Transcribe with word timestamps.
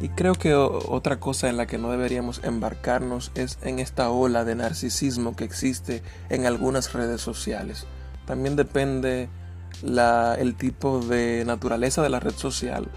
Y 0.00 0.08
creo 0.08 0.34
que 0.34 0.54
otra 0.54 1.20
cosa 1.20 1.50
en 1.50 1.58
la 1.58 1.66
que 1.66 1.76
no 1.76 1.90
deberíamos 1.90 2.40
embarcarnos 2.42 3.32
es 3.34 3.58
en 3.62 3.78
esta 3.78 4.10
ola 4.10 4.44
de 4.44 4.54
narcisismo 4.54 5.36
que 5.36 5.44
existe 5.44 6.02
en 6.30 6.46
algunas 6.46 6.94
redes 6.94 7.20
sociales. 7.20 7.86
También 8.24 8.56
depende 8.56 9.28
el 9.82 10.54
tipo 10.56 11.00
de 11.00 11.44
naturaleza 11.44 12.02
de 12.02 12.08
la 12.08 12.18
red 12.18 12.34
social. 12.34 12.88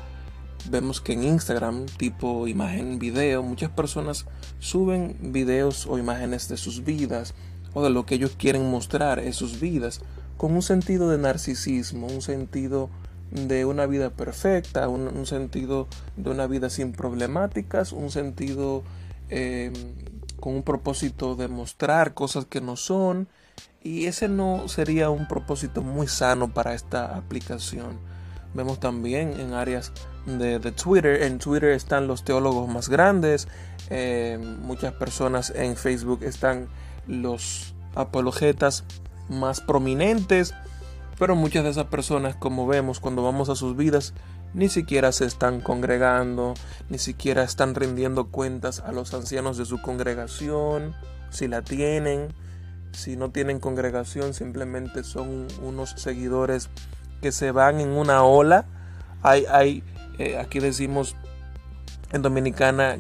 Vemos 0.70 1.02
que 1.02 1.12
en 1.12 1.24
Instagram, 1.24 1.88
tipo 1.98 2.48
imagen, 2.48 3.00
video, 3.00 3.44
muchas 3.44 3.70
personas 3.70 4.26
suben 4.60 5.18
videos 5.34 5.88
o 5.88 5.98
imágenes 5.98 6.48
de 6.48 6.56
sus 6.56 6.86
vidas 6.86 7.34
o 7.74 7.84
de 7.84 7.90
lo 7.90 8.06
que 8.06 8.16
ellos 8.16 8.36
quieren 8.38 8.72
mostrar 8.72 9.20
en 9.20 9.34
sus 9.34 9.60
vidas 9.60 10.00
con 10.38 10.54
un 10.54 10.62
sentido 10.62 11.10
de 11.10 11.18
narcisismo, 11.18 12.08
un 12.08 12.22
sentido 12.22 12.90
de 13.34 13.66
una 13.66 13.86
vida 13.88 14.12
perfecta, 14.12 14.88
un, 14.88 15.26
sentido 15.26 15.88
de 16.16 16.30
una 16.30 16.48
vida 16.48 16.70
sin 16.70 16.92
problemáticas, 16.92 17.92
un 17.92 18.12
sentido 18.12 18.84
em, 19.30 19.74
con 20.40 20.56
un 20.56 20.64
propósito 20.64 21.36
de 21.36 21.48
mostrar 21.48 22.14
cosas 22.14 22.46
que 22.46 22.62
no 22.62 22.76
son. 22.76 23.28
Y 23.82 24.06
ese 24.06 24.30
no 24.30 24.68
sería 24.68 25.10
un 25.10 25.28
propósito 25.28 25.82
muy 25.82 26.08
sano 26.08 26.54
para 26.54 26.74
esta 26.74 27.18
aplicación. 27.18 27.98
Vemos 28.54 28.80
también 28.80 29.40
en 29.40 29.54
áreas 29.54 29.92
de, 30.26 30.60
Twitter. 30.72 31.24
En 31.24 31.40
Twitter 31.40 31.72
están 31.72 32.08
los 32.08 32.24
teólogos 32.24 32.70
más 32.70 32.88
grandes. 32.88 33.48
Em, 33.90 34.62
muchas 34.62 34.94
personas 34.94 35.52
en 35.56 35.76
Facebook 35.76 36.24
están 36.24 36.68
los 37.08 37.74
apologetas 37.96 38.84
más 39.28 39.60
prominentes. 39.60 40.54
Pero 41.24 41.38
muchas 41.38 41.64
de 41.64 41.70
esas 41.70 41.86
personas, 41.86 42.36
como 42.36 42.68
vemos 42.68 43.00
cuando 43.00 43.24
vamos 43.24 43.48
a 43.48 43.56
sus 43.56 43.78
vidas, 43.78 44.14
ni 44.54 44.68
siquiera 44.68 45.14
se 45.14 45.24
están 45.24 45.62
congregando, 45.62 46.54
ni 46.90 46.98
siquiera 46.98 47.44
están 47.44 47.76
rindiendo 47.76 48.28
cuentas 48.28 48.82
a 48.82 48.92
los 48.92 49.14
ancianos 49.14 49.58
de 49.58 49.64
su 49.64 49.82
congregación, 49.82 50.94
si 51.30 51.48
la 51.48 51.62
tienen. 51.62 52.34
Si 52.92 53.16
no 53.16 53.32
tienen 53.32 53.62
congregación, 53.62 54.34
simplemente 54.34 55.06
son 55.06 55.48
unos 55.62 55.92
seguidores 55.92 56.70
que 57.22 57.32
se 57.32 57.52
van 57.52 57.80
en 57.80 57.92
una 57.92 58.24
ola. 58.24 58.66
Hay, 59.22 59.46
hay 59.50 59.82
eh, 60.20 60.38
aquí 60.38 60.60
decimos 60.60 61.16
en 62.12 62.22
Dominicana, 62.22 62.98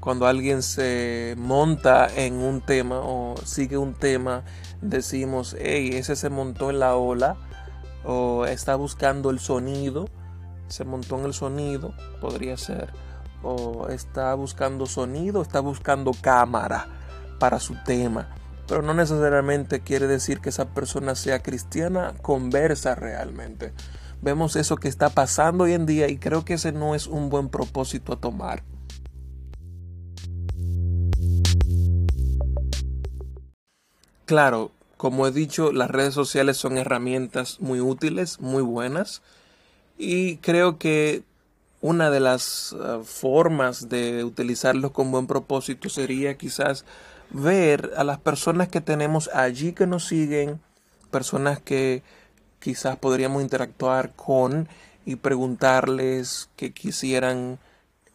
cuando 0.00 0.26
alguien 0.26 0.62
se 0.62 1.34
monta 1.36 2.08
en 2.16 2.36
un 2.36 2.62
tema 2.62 3.00
o 3.00 3.34
sigue 3.44 3.76
un 3.76 3.92
tema 3.92 4.44
decimos, 4.80 5.54
hey, 5.60 5.90
ese 5.92 6.16
se 6.16 6.30
montó 6.30 6.70
en 6.70 6.78
la 6.78 6.96
ola 6.96 7.36
o 8.04 8.46
está 8.46 8.74
buscando 8.76 9.30
el 9.30 9.38
sonido, 9.38 10.08
se 10.68 10.84
montó 10.84 11.18
en 11.18 11.26
el 11.26 11.34
sonido, 11.34 11.94
podría 12.20 12.56
ser, 12.56 12.92
o 13.42 13.88
está 13.88 14.34
buscando 14.34 14.86
sonido, 14.86 15.42
está 15.42 15.60
buscando 15.60 16.12
cámara 16.20 16.86
para 17.38 17.58
su 17.58 17.74
tema. 17.84 18.28
Pero 18.66 18.82
no 18.82 18.94
necesariamente 18.94 19.80
quiere 19.80 20.06
decir 20.06 20.40
que 20.40 20.50
esa 20.50 20.66
persona 20.66 21.16
sea 21.16 21.42
cristiana, 21.42 22.14
conversa 22.22 22.94
realmente. 22.94 23.72
Vemos 24.22 24.54
eso 24.54 24.76
que 24.76 24.88
está 24.88 25.08
pasando 25.08 25.64
hoy 25.64 25.72
en 25.72 25.86
día 25.86 26.08
y 26.08 26.18
creo 26.18 26.44
que 26.44 26.54
ese 26.54 26.70
no 26.70 26.94
es 26.94 27.06
un 27.06 27.30
buen 27.30 27.48
propósito 27.48 28.12
a 28.12 28.20
tomar. 28.20 28.62
Claro, 34.26 34.70
como 35.00 35.26
he 35.26 35.30
dicho, 35.30 35.72
las 35.72 35.90
redes 35.90 36.12
sociales 36.12 36.58
son 36.58 36.76
herramientas 36.76 37.58
muy 37.60 37.80
útiles, 37.80 38.38
muy 38.38 38.62
buenas. 38.62 39.22
Y 39.96 40.36
creo 40.36 40.76
que 40.76 41.22
una 41.80 42.10
de 42.10 42.20
las 42.20 42.76
eh, 42.78 43.00
formas 43.02 43.88
de 43.88 44.24
utilizarlos 44.24 44.90
con 44.90 45.10
buen 45.10 45.26
propósito 45.26 45.88
sería 45.88 46.36
quizás 46.36 46.84
ver 47.30 47.92
a 47.96 48.04
las 48.04 48.18
personas 48.18 48.68
que 48.68 48.82
tenemos 48.82 49.30
allí 49.32 49.72
que 49.72 49.86
nos 49.86 50.06
siguen, 50.06 50.60
personas 51.10 51.60
que 51.60 52.02
quizás 52.58 52.98
podríamos 52.98 53.40
interactuar 53.40 54.12
con 54.12 54.68
y 55.06 55.16
preguntarles 55.16 56.50
que 56.56 56.74
quisieran 56.74 57.58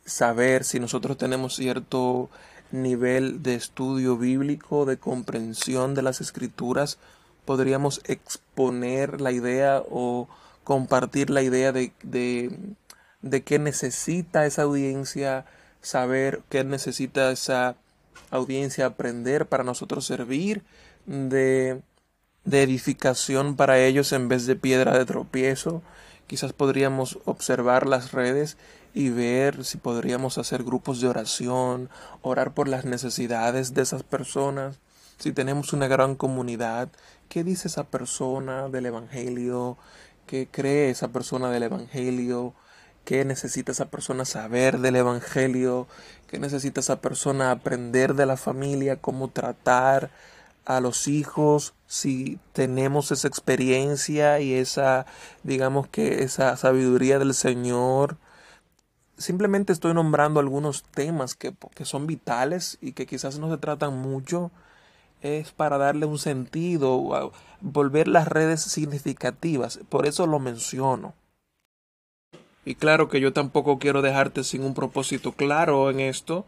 saber 0.06 0.64
si 0.64 0.80
nosotros 0.80 1.18
tenemos 1.18 1.56
cierto 1.56 2.30
nivel 2.82 3.44
de 3.44 3.56
estudio 3.56 4.18
bíblico, 4.18 4.86
de 4.86 4.98
comprensión 4.98 5.96
de 5.96 6.02
las 6.02 6.22
escrituras, 6.22 6.98
podríamos 7.46 8.02
exponer 8.06 9.22
la 9.22 9.32
idea 9.32 9.82
o 9.90 10.28
compartir 10.64 11.30
la 11.30 11.44
idea 11.44 11.72
de, 11.72 11.94
de, 12.02 13.44
qué 13.44 13.60
necesita 13.60 14.46
esa 14.46 14.64
audiencia 14.64 15.46
saber, 15.82 16.42
qué 16.50 16.64
necesita 16.64 17.32
esa 17.32 17.76
audiencia 18.32 18.88
aprender 18.88 19.46
para 19.46 19.64
nosotros 19.64 20.06
servir, 20.06 20.64
de, 21.06 21.82
de 22.44 22.64
edificación 22.64 23.56
para 23.56 23.80
ellos 23.80 24.12
en 24.12 24.28
vez 24.28 24.48
de 24.48 24.56
piedra 24.56 24.98
de 24.98 25.06
tropiezo. 25.06 25.84
Quizás 26.28 26.54
podríamos 26.54 27.20
observar 27.26 27.88
las 27.88 28.12
redes 28.12 28.58
y 28.94 29.10
ver 29.10 29.64
si 29.64 29.78
podríamos 29.78 30.38
hacer 30.38 30.64
grupos 30.64 31.02
de 31.02 31.08
oración, 31.08 31.90
orar 32.22 32.54
por 32.54 32.68
las 32.68 32.86
necesidades 32.86 33.74
de 33.74 33.84
esas 33.84 34.04
personas. 34.04 34.80
Si 35.18 35.32
tenemos 35.32 35.74
una 35.74 35.88
gran 35.88 36.16
comunidad, 36.16 36.90
¿qué 37.30 37.44
dice 37.44 37.68
esa 37.68 37.84
persona 37.84 38.70
del 38.70 38.88
Evangelio? 38.88 39.78
¿Qué 40.26 40.48
cree 40.50 40.90
esa 40.90 41.10
persona 41.10 41.52
del 41.52 41.64
Evangelio? 41.64 42.54
¿Qué 43.04 43.24
necesita 43.24 43.72
esa 43.72 43.86
persona 43.86 44.26
saber 44.26 44.80
del 44.80 44.96
Evangelio? 44.96 45.88
¿Qué 46.28 46.40
necesita 46.40 46.80
esa 46.80 47.02
persona 47.02 47.52
aprender 47.52 48.16
de 48.16 48.26
la 48.26 48.36
familia? 48.36 48.96
¿Cómo 48.96 49.30
tratar 49.30 50.10
a 50.66 50.80
los 50.80 51.08
hijos? 51.08 51.74
Si 51.88 52.40
tenemos 52.54 53.12
esa 53.12 53.28
experiencia 53.28 54.40
y 54.40 54.54
esa, 54.54 55.06
digamos 55.44 55.88
que 55.88 56.24
esa 56.24 56.58
sabiduría 56.58 57.20
del 57.20 57.34
Señor 57.34 58.18
simplemente 59.18 59.74
estoy 59.74 59.94
nombrando 59.94 60.40
algunos 60.40 60.84
temas 60.84 61.36
que, 61.36 61.54
son 61.84 62.08
vitales 62.08 62.78
y 62.82 62.94
que 62.94 63.06
quizás 63.06 63.40
no 63.40 63.50
se 63.50 63.58
tratan 63.58 63.98
mucho. 63.98 64.52
Es 65.22 65.52
para 65.52 65.78
darle 65.78 66.06
un 66.06 66.20
sentido, 66.20 67.32
volver 67.62 68.08
las 68.08 68.28
redes 68.28 68.62
significativas. 68.62 69.80
Por 69.90 70.06
eso 70.06 70.28
lo 70.28 70.40
menciono. 70.40 71.14
Y 72.64 72.76
claro 72.76 73.10
que 73.10 73.22
yo 73.22 73.32
tampoco 73.34 73.80
quiero 73.80 74.02
dejarte 74.02 74.44
sin 74.44 74.64
un 74.64 74.74
propósito 74.74 75.32
claro 75.32 75.90
en 75.90 76.00
esto. 76.00 76.46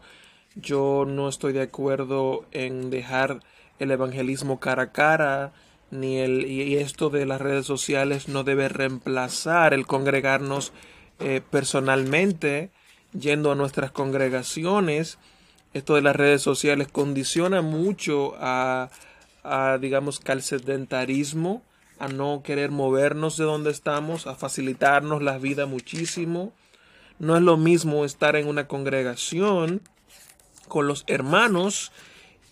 Yo 0.54 1.04
no 1.06 1.28
estoy 1.28 1.52
de 1.52 1.62
acuerdo 1.62 2.44
en 2.52 2.90
dejar 2.90 3.42
el 3.78 3.90
evangelismo 3.90 4.60
cara 4.60 4.84
a 4.84 4.92
cara, 4.92 5.52
ni 5.90 6.18
el, 6.18 6.46
y 6.46 6.76
esto 6.76 7.10
de 7.10 7.24
las 7.24 7.40
redes 7.40 7.66
sociales 7.66 8.28
no 8.28 8.44
debe 8.44 8.68
reemplazar 8.68 9.72
el 9.72 9.86
congregarnos 9.86 10.72
eh, 11.20 11.40
personalmente, 11.50 12.70
yendo 13.18 13.52
a 13.52 13.54
nuestras 13.54 13.90
congregaciones. 13.90 15.18
Esto 15.72 15.94
de 15.94 16.02
las 16.02 16.16
redes 16.16 16.42
sociales 16.42 16.88
condiciona 16.88 17.62
mucho 17.62 18.34
a, 18.38 18.90
a 19.44 19.78
digamos, 19.78 20.20
que 20.20 20.32
al 20.32 20.42
sedentarismo, 20.42 21.62
a 21.98 22.08
no 22.08 22.42
querer 22.44 22.70
movernos 22.70 23.36
de 23.36 23.44
donde 23.44 23.70
estamos, 23.70 24.26
a 24.26 24.34
facilitarnos 24.34 25.22
la 25.22 25.38
vida 25.38 25.66
muchísimo. 25.66 26.52
No 27.18 27.36
es 27.36 27.42
lo 27.42 27.56
mismo 27.56 28.04
estar 28.04 28.36
en 28.36 28.46
una 28.46 28.68
congregación 28.68 29.82
con 30.68 30.86
los 30.86 31.04
hermanos 31.08 31.90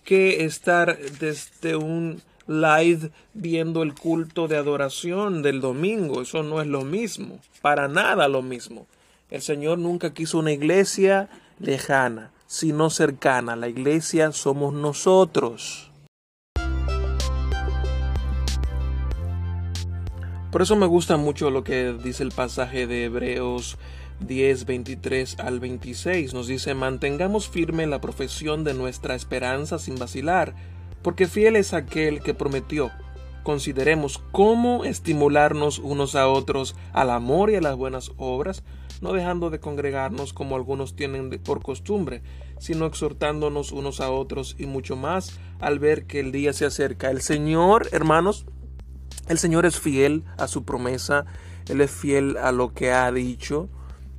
que 0.07 0.45
estar 0.45 0.97
desde 1.19 1.75
un 1.75 2.23
live 2.47 3.11
viendo 3.35 3.83
el 3.83 3.93
culto 3.93 4.47
de 4.47 4.57
adoración 4.57 5.43
del 5.43 5.61
domingo. 5.61 6.23
Eso 6.23 6.45
no 6.45 6.63
es 6.63 6.69
lo 6.69 6.83
mismo, 6.83 7.41
para 7.61 7.89
nada 7.89 8.29
lo 8.29 8.41
mismo. 8.41 8.87
El 9.31 9.43
Señor 9.43 9.79
nunca 9.79 10.15
quiso 10.15 10.39
una 10.39 10.53
iglesia 10.53 11.29
lejana, 11.59 12.31
sino 12.47 12.89
cercana. 12.89 13.57
La 13.57 13.69
iglesia 13.69 14.31
somos 14.31 14.73
nosotros. 14.73 15.91
Por 20.53 20.63
eso 20.63 20.77
me 20.77 20.87
gusta 20.87 21.17
mucho 21.17 21.51
lo 21.51 21.65
que 21.65 21.93
dice 21.93 22.23
el 22.23 22.31
pasaje 22.31 22.87
de 22.87 23.05
Hebreos 23.05 23.77
10, 24.21 24.67
23 24.67 25.39
al 25.41 25.61
26. 25.61 26.35
Nos 26.35 26.47
dice, 26.47 26.75
mantengamos 26.75 27.49
firme 27.49 27.87
la 27.87 28.01
profesión 28.01 28.65
de 28.65 28.75
nuestra 28.75 29.15
esperanza 29.15 29.79
sin 29.79 29.97
vacilar 29.97 30.55
porque 31.07 31.29
fiel 31.29 31.55
es 31.55 31.73
aquel 31.73 32.21
que 32.21 32.35
prometió. 32.35 32.91
Consideremos 33.45 34.21
cómo 34.33 34.85
estimularnos 34.85 35.79
unos 35.79 36.17
a 36.17 36.27
otros 36.27 36.75
al 36.93 37.11
amor 37.11 37.49
y 37.49 37.55
a 37.55 37.61
las 37.61 37.77
buenas 37.77 38.11
obras, 38.17 38.65
no 39.01 39.13
dejando 39.13 39.51
de 39.51 39.61
congregarnos 39.61 40.33
como 40.33 40.57
algunos 40.57 40.97
tienen 40.97 41.31
por 41.31 41.63
costumbre, 41.63 42.23
sino 42.59 42.87
exhortándonos 42.87 43.71
unos 43.71 44.01
a 44.01 44.11
otros 44.11 44.57
y 44.59 44.67
mucho 44.67 44.97
más 44.97 45.39
al 45.61 45.79
ver 45.79 46.07
que 46.07 46.19
el 46.19 46.33
día 46.33 46.53
se 46.53 46.67
acerca. 46.67 47.09
El 47.13 47.21
Señor, 47.21 47.89
hermanos, 47.93 48.45
el 49.29 49.39
Señor 49.39 49.65
es 49.65 49.79
fiel 49.79 50.25
a 50.39 50.49
su 50.49 50.65
promesa, 50.65 51.25
Él 51.69 51.81
es 51.83 51.93
fiel 51.93 52.37
a 52.37 52.51
lo 52.51 52.75
que 52.75 52.91
ha 52.91 53.13
dicho 53.13 53.69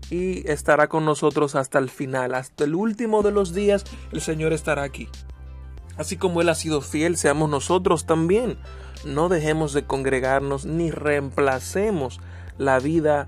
y 0.09 0.49
estará 0.49 0.87
con 0.87 1.05
nosotros 1.05 1.55
hasta 1.55 1.79
el 1.79 1.89
final, 1.89 2.35
hasta 2.35 2.63
el 2.63 2.75
último 2.75 3.23
de 3.23 3.31
los 3.31 3.53
días, 3.53 3.83
el 4.11 4.21
Señor 4.21 4.53
estará 4.53 4.83
aquí. 4.83 5.09
Así 5.97 6.15
como 6.15 6.41
Él 6.41 6.49
ha 6.49 6.55
sido 6.55 6.81
fiel, 6.81 7.17
seamos 7.17 7.49
nosotros 7.49 8.05
también. 8.05 8.57
No 9.05 9.29
dejemos 9.29 9.73
de 9.73 9.85
congregarnos 9.85 10.65
ni 10.65 10.91
reemplacemos 10.91 12.19
la 12.57 12.79
vida 12.79 13.27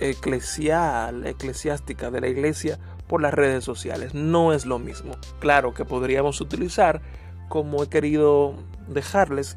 eclesial, 0.00 1.26
eclesiástica 1.26 2.10
de 2.10 2.20
la 2.20 2.28
iglesia 2.28 2.78
por 3.06 3.22
las 3.22 3.34
redes 3.34 3.64
sociales. 3.64 4.14
No 4.14 4.52
es 4.52 4.66
lo 4.66 4.78
mismo. 4.78 5.16
Claro 5.38 5.74
que 5.74 5.84
podríamos 5.84 6.40
utilizar, 6.40 7.02
como 7.48 7.82
he 7.82 7.88
querido 7.88 8.54
dejarles, 8.88 9.56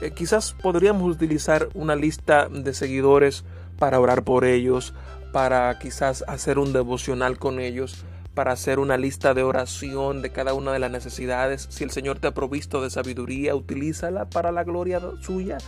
eh, 0.00 0.12
quizás 0.14 0.52
podríamos 0.52 1.10
utilizar 1.10 1.68
una 1.74 1.96
lista 1.96 2.48
de 2.48 2.74
seguidores 2.74 3.44
para 3.78 4.00
orar 4.00 4.24
por 4.24 4.44
ellos, 4.44 4.94
para 5.32 5.78
quizás 5.78 6.24
hacer 6.28 6.58
un 6.58 6.72
devocional 6.72 7.38
con 7.38 7.60
ellos, 7.60 8.04
para 8.34 8.52
hacer 8.52 8.78
una 8.78 8.96
lista 8.96 9.34
de 9.34 9.42
oración 9.42 10.22
de 10.22 10.30
cada 10.30 10.54
una 10.54 10.72
de 10.72 10.78
las 10.78 10.90
necesidades. 10.90 11.66
Si 11.70 11.84
el 11.84 11.90
Señor 11.90 12.18
te 12.18 12.28
ha 12.28 12.34
provisto 12.34 12.82
de 12.82 12.90
sabiduría, 12.90 13.54
utilízala 13.54 14.26
para 14.26 14.52
la 14.52 14.64
gloria 14.64 15.00
suya, 15.20 15.58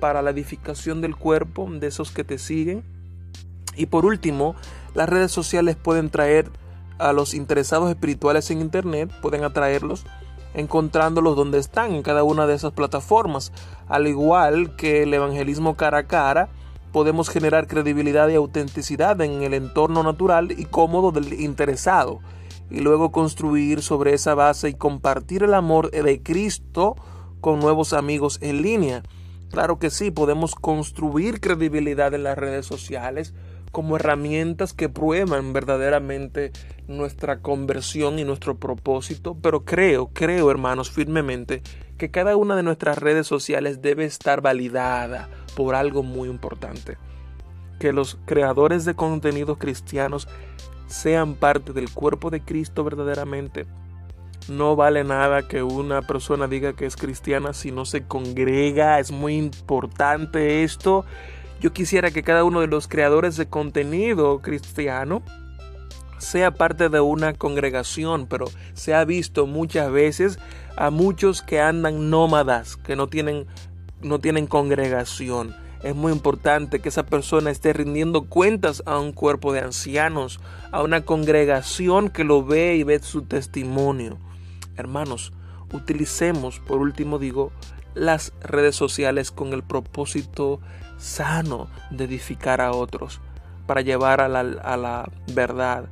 para 0.00 0.22
la 0.22 0.30
edificación 0.30 1.00
del 1.00 1.16
cuerpo 1.16 1.68
de 1.70 1.86
esos 1.86 2.10
que 2.10 2.24
te 2.24 2.38
siguen. 2.38 2.84
Y 3.76 3.86
por 3.86 4.04
último, 4.04 4.56
las 4.94 5.08
redes 5.08 5.32
sociales 5.32 5.76
pueden 5.76 6.10
traer 6.10 6.50
a 6.98 7.12
los 7.12 7.34
interesados 7.34 7.88
espirituales 7.88 8.50
en 8.50 8.60
Internet, 8.60 9.10
pueden 9.22 9.44
atraerlos 9.44 10.04
encontrándolos 10.54 11.36
donde 11.36 11.58
están 11.58 11.94
en 11.94 12.02
cada 12.02 12.24
una 12.24 12.46
de 12.46 12.54
esas 12.54 12.72
plataformas. 12.72 13.52
Al 13.86 14.06
igual 14.06 14.76
que 14.76 15.02
el 15.02 15.14
evangelismo 15.14 15.76
cara 15.76 15.98
a 15.98 16.06
cara, 16.06 16.48
podemos 16.92 17.28
generar 17.28 17.66
credibilidad 17.66 18.28
y 18.28 18.34
autenticidad 18.34 19.20
en 19.20 19.42
el 19.42 19.54
entorno 19.54 20.02
natural 20.02 20.52
y 20.56 20.64
cómodo 20.64 21.12
del 21.12 21.40
interesado 21.40 22.20
y 22.70 22.80
luego 22.80 23.12
construir 23.12 23.82
sobre 23.82 24.14
esa 24.14 24.34
base 24.34 24.68
y 24.68 24.74
compartir 24.74 25.42
el 25.42 25.54
amor 25.54 25.90
de 25.90 26.22
Cristo 26.22 26.96
con 27.40 27.60
nuevos 27.60 27.92
amigos 27.92 28.38
en 28.42 28.62
línea. 28.62 29.02
Claro 29.50 29.78
que 29.78 29.90
sí, 29.90 30.10
podemos 30.10 30.54
construir 30.54 31.40
credibilidad 31.40 32.12
en 32.12 32.24
las 32.24 32.36
redes 32.36 32.66
sociales 32.66 33.34
como 33.70 33.96
herramientas 33.96 34.72
que 34.72 34.88
prueban 34.88 35.52
verdaderamente 35.52 36.52
nuestra 36.86 37.40
conversión 37.40 38.18
y 38.18 38.24
nuestro 38.24 38.58
propósito, 38.58 39.36
pero 39.40 39.64
creo, 39.64 40.08
creo 40.08 40.50
hermanos 40.50 40.90
firmemente 40.90 41.62
que 41.98 42.10
cada 42.10 42.36
una 42.36 42.56
de 42.56 42.62
nuestras 42.62 42.98
redes 42.98 43.26
sociales 43.26 43.82
debe 43.82 44.04
estar 44.04 44.40
validada 44.40 45.28
por 45.56 45.74
algo 45.74 46.02
muy 46.02 46.28
importante. 46.28 46.96
Que 47.78 47.92
los 47.92 48.18
creadores 48.24 48.84
de 48.84 48.94
contenidos 48.94 49.58
cristianos 49.58 50.28
sean 50.86 51.34
parte 51.34 51.72
del 51.72 51.90
cuerpo 51.92 52.30
de 52.30 52.40
Cristo 52.40 52.84
verdaderamente. 52.84 53.66
No 54.48 54.76
vale 54.76 55.04
nada 55.04 55.46
que 55.46 55.62
una 55.62 56.02
persona 56.02 56.48
diga 56.48 56.72
que 56.72 56.86
es 56.86 56.96
cristiana 56.96 57.52
si 57.52 57.70
no 57.70 57.84
se 57.84 58.06
congrega. 58.06 58.98
Es 58.98 59.10
muy 59.10 59.36
importante 59.36 60.64
esto. 60.64 61.04
Yo 61.60 61.72
quisiera 61.72 62.10
que 62.10 62.22
cada 62.22 62.44
uno 62.44 62.60
de 62.60 62.68
los 62.68 62.86
creadores 62.86 63.36
de 63.36 63.48
contenido 63.48 64.40
cristiano 64.42 65.22
sea 66.18 66.52
parte 66.52 66.88
de 66.88 67.00
una 67.00 67.34
congregación, 67.34 68.26
pero 68.26 68.46
se 68.74 68.94
ha 68.94 69.04
visto 69.04 69.46
muchas 69.46 69.90
veces 69.90 70.38
a 70.76 70.90
muchos 70.90 71.42
que 71.42 71.60
andan 71.60 72.10
nómadas, 72.10 72.76
que 72.76 72.94
no 72.94 73.08
tienen, 73.08 73.46
no 74.02 74.20
tienen 74.20 74.46
congregación. 74.46 75.54
Es 75.82 75.94
muy 75.94 76.12
importante 76.12 76.80
que 76.80 76.88
esa 76.88 77.06
persona 77.06 77.50
esté 77.50 77.72
rindiendo 77.72 78.24
cuentas 78.24 78.82
a 78.86 78.98
un 78.98 79.12
cuerpo 79.12 79.52
de 79.52 79.60
ancianos, 79.60 80.40
a 80.72 80.82
una 80.82 81.04
congregación 81.04 82.08
que 82.08 82.24
lo 82.24 82.44
ve 82.44 82.76
y 82.76 82.82
ve 82.82 83.00
su 83.00 83.22
testimonio. 83.22 84.18
Hermanos, 84.76 85.32
utilicemos, 85.72 86.58
por 86.60 86.78
último 86.78 87.18
digo, 87.18 87.52
las 87.94 88.32
redes 88.40 88.76
sociales 88.76 89.30
con 89.30 89.52
el 89.52 89.62
propósito 89.62 90.60
sano 90.98 91.68
de 91.90 92.04
edificar 92.04 92.60
a 92.60 92.72
otros, 92.72 93.20
para 93.66 93.80
llevar 93.80 94.20
a 94.20 94.28
la, 94.28 94.40
a 94.40 94.76
la 94.76 95.10
verdad, 95.32 95.88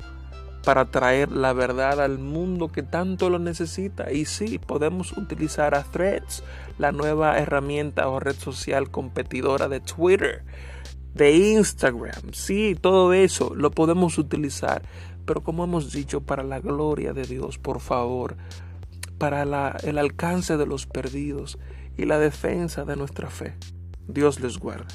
para 0.64 0.86
traer 0.86 1.30
la 1.30 1.52
verdad 1.52 2.00
al 2.00 2.18
mundo 2.18 2.68
que 2.68 2.82
tanto 2.82 3.30
lo 3.30 3.38
necesita. 3.38 4.12
Y 4.12 4.24
sí, 4.24 4.58
podemos 4.58 5.16
utilizar 5.16 5.74
a 5.74 5.84
Threads, 5.84 6.42
la 6.78 6.92
nueva 6.92 7.38
herramienta 7.38 8.08
o 8.08 8.18
red 8.18 8.34
social 8.34 8.90
competidora 8.90 9.68
de 9.68 9.80
Twitter, 9.80 10.42
de 11.14 11.36
Instagram. 11.36 12.32
Sí, 12.32 12.76
todo 12.80 13.12
eso 13.12 13.54
lo 13.54 13.70
podemos 13.70 14.18
utilizar. 14.18 14.82
Pero 15.24 15.42
como 15.42 15.64
hemos 15.64 15.92
dicho, 15.92 16.20
para 16.20 16.42
la 16.42 16.60
gloria 16.60 17.12
de 17.12 17.22
Dios, 17.22 17.58
por 17.58 17.80
favor, 17.80 18.36
para 19.18 19.44
la, 19.44 19.76
el 19.82 19.98
alcance 19.98 20.56
de 20.56 20.66
los 20.66 20.86
perdidos 20.86 21.58
y 21.96 22.04
la 22.04 22.18
defensa 22.18 22.84
de 22.84 22.96
nuestra 22.96 23.28
fe. 23.30 23.54
Dios 24.08 24.40
les 24.40 24.58
guarde. 24.58 24.92